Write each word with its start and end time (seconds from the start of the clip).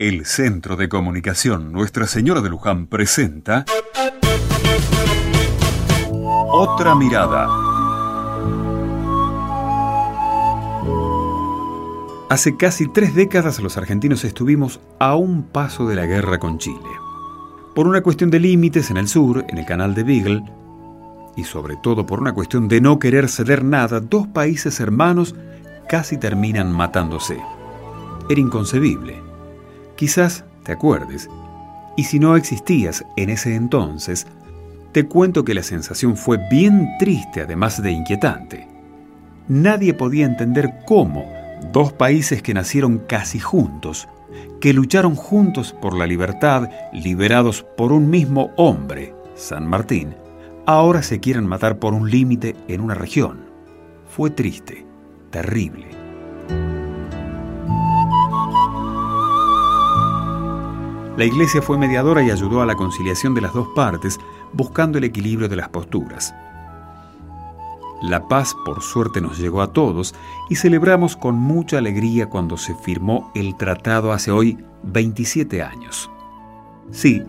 El 0.00 0.24
Centro 0.24 0.76
de 0.76 0.88
Comunicación 0.88 1.72
Nuestra 1.72 2.06
Señora 2.06 2.40
de 2.40 2.48
Luján 2.48 2.86
presenta 2.86 3.66
Otra 6.50 6.94
Mirada. 6.94 7.46
Hace 12.30 12.56
casi 12.56 12.90
tres 12.90 13.14
décadas 13.14 13.60
los 13.60 13.76
argentinos 13.76 14.24
estuvimos 14.24 14.80
a 14.98 15.16
un 15.16 15.42
paso 15.42 15.86
de 15.86 15.96
la 15.96 16.06
guerra 16.06 16.38
con 16.38 16.56
Chile. 16.56 16.80
Por 17.74 17.86
una 17.86 18.00
cuestión 18.00 18.30
de 18.30 18.40
límites 18.40 18.90
en 18.90 18.96
el 18.96 19.06
sur, 19.06 19.44
en 19.50 19.58
el 19.58 19.66
canal 19.66 19.94
de 19.94 20.04
Beagle, 20.04 20.42
y 21.36 21.44
sobre 21.44 21.76
todo 21.76 22.06
por 22.06 22.20
una 22.20 22.32
cuestión 22.32 22.68
de 22.68 22.80
no 22.80 22.98
querer 22.98 23.28
ceder 23.28 23.62
nada, 23.62 24.00
dos 24.00 24.26
países 24.26 24.80
hermanos 24.80 25.34
casi 25.90 26.16
terminan 26.16 26.72
matándose. 26.72 27.38
Era 28.30 28.40
inconcebible. 28.40 29.29
Quizás 30.00 30.46
te 30.64 30.72
acuerdes, 30.72 31.28
y 31.94 32.04
si 32.04 32.18
no 32.18 32.34
existías 32.34 33.04
en 33.18 33.28
ese 33.28 33.54
entonces, 33.54 34.26
te 34.92 35.04
cuento 35.04 35.44
que 35.44 35.52
la 35.52 35.62
sensación 35.62 36.16
fue 36.16 36.38
bien 36.50 36.88
triste 36.98 37.42
además 37.42 37.82
de 37.82 37.90
inquietante. 37.90 38.66
Nadie 39.46 39.92
podía 39.92 40.24
entender 40.24 40.72
cómo 40.86 41.30
dos 41.70 41.92
países 41.92 42.40
que 42.40 42.54
nacieron 42.54 43.02
casi 43.06 43.40
juntos, 43.40 44.08
que 44.58 44.72
lucharon 44.72 45.16
juntos 45.16 45.76
por 45.82 45.94
la 45.94 46.06
libertad, 46.06 46.70
liberados 46.94 47.62
por 47.76 47.92
un 47.92 48.08
mismo 48.08 48.52
hombre, 48.56 49.14
San 49.34 49.66
Martín, 49.66 50.14
ahora 50.64 51.02
se 51.02 51.20
quieren 51.20 51.44
matar 51.44 51.78
por 51.78 51.92
un 51.92 52.10
límite 52.10 52.56
en 52.68 52.80
una 52.80 52.94
región. 52.94 53.40
Fue 54.08 54.30
triste, 54.30 54.86
terrible. 55.28 55.88
La 61.20 61.26
iglesia 61.26 61.60
fue 61.60 61.76
mediadora 61.76 62.22
y 62.22 62.30
ayudó 62.30 62.62
a 62.62 62.66
la 62.66 62.76
conciliación 62.76 63.34
de 63.34 63.42
las 63.42 63.52
dos 63.52 63.68
partes, 63.76 64.18
buscando 64.54 64.96
el 64.96 65.04
equilibrio 65.04 65.50
de 65.50 65.56
las 65.56 65.68
posturas. 65.68 66.34
La 68.00 68.26
paz, 68.26 68.56
por 68.64 68.80
suerte, 68.80 69.20
nos 69.20 69.38
llegó 69.38 69.60
a 69.60 69.70
todos 69.70 70.14
y 70.48 70.56
celebramos 70.56 71.18
con 71.18 71.34
mucha 71.34 71.76
alegría 71.76 72.30
cuando 72.30 72.56
se 72.56 72.74
firmó 72.74 73.30
el 73.34 73.54
tratado 73.58 74.12
hace 74.12 74.30
hoy 74.30 74.56
27 74.84 75.62
años. 75.62 76.10
Sí, 76.90 77.22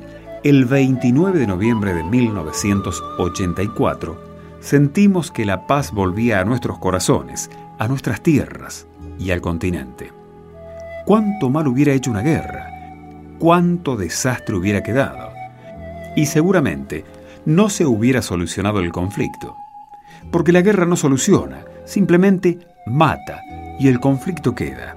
el 0.45 0.64
29 0.64 1.38
de 1.38 1.48
noviembre 1.48 1.94
de 1.94 2.05
1984, 2.05 4.23
sentimos 4.61 5.31
que 5.31 5.44
la 5.44 5.67
paz 5.67 5.92
volvía 5.92 6.39
a 6.39 6.45
nuestros 6.45 6.80
corazones, 6.80 7.52
a 7.78 7.89
nuestras 7.89 8.23
tierras 8.23 8.88
y 9.20 9.31
al 9.31 9.42
continente. 9.42 10.14
¿Cuánto 11.05 11.50
mal 11.50 11.67
hubiera 11.67 11.92
hecho 11.92 12.09
una 12.09 12.22
guerra? 12.22 12.70
¿Cuánto 13.42 13.97
desastre 13.97 14.56
hubiera 14.56 14.84
quedado? 14.84 15.34
Y 16.16 16.28
seguramente 16.28 17.06
no 17.44 17.70
se 17.70 17.88
hubiera 17.88 18.22
solucionado 18.22 18.81
el 18.81 18.92
conflicto. 18.92 19.56
Porque 20.31 20.52
la 20.52 20.61
guerra 20.61 20.86
no 20.86 20.95
soluciona, 20.95 21.66
simplemente 21.83 22.59
mata 22.86 23.42
y 23.80 23.88
el 23.88 24.00
conflicto 24.00 24.53
queda. 24.53 24.95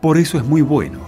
Por 0.00 0.18
eso 0.18 0.38
es 0.38 0.44
muy 0.44 0.62
bueno, 0.62 1.00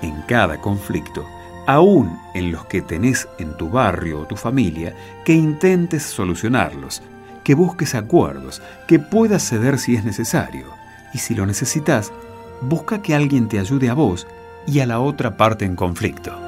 en 0.00 0.22
cada 0.28 0.60
conflicto, 0.60 1.26
aún 1.66 2.16
en 2.32 2.52
los 2.52 2.64
que 2.66 2.80
tenés 2.80 3.26
en 3.40 3.56
tu 3.56 3.68
barrio 3.68 4.20
o 4.20 4.24
tu 4.24 4.36
familia, 4.36 4.94
que 5.24 5.32
intentes 5.32 6.04
solucionarlos, 6.04 7.02
que 7.42 7.56
busques 7.56 7.96
acuerdos, 7.96 8.62
que 8.86 9.00
puedas 9.00 9.42
ceder 9.42 9.80
si 9.80 9.96
es 9.96 10.04
necesario. 10.04 10.66
Y 11.12 11.18
si 11.18 11.34
lo 11.34 11.44
necesitas, 11.44 12.12
busca 12.60 13.02
que 13.02 13.16
alguien 13.16 13.48
te 13.48 13.58
ayude 13.58 13.90
a 13.90 13.94
vos 13.94 14.28
y 14.68 14.80
a 14.80 14.86
la 14.86 15.00
otra 15.00 15.36
parte 15.36 15.64
en 15.64 15.74
conflicto. 15.74 16.38